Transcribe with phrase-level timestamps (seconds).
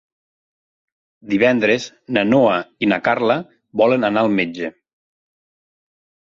[1.33, 1.85] Divendres
[2.17, 2.55] na Noa
[2.85, 3.37] i na Carla
[3.83, 4.73] volen anar al metge.